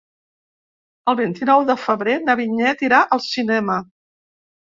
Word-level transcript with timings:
El 1.11 1.17
vint-i-nou 1.19 1.65
de 1.67 1.75
febrer 1.83 2.15
na 2.29 2.37
Vinyet 2.41 2.83
irà 2.87 3.01
al 3.17 3.23
cinema. 3.29 3.79